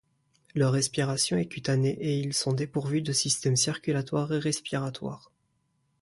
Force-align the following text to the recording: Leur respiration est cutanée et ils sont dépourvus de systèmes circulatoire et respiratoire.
Leur 0.55 0.71
respiration 0.73 1.37
est 1.37 1.45
cutanée 1.45 1.91
et 2.01 2.17
ils 2.17 2.33
sont 2.33 2.53
dépourvus 2.53 3.03
de 3.03 3.13
systèmes 3.13 3.55
circulatoire 3.55 4.31
et 4.33 4.39
respiratoire. 4.39 5.31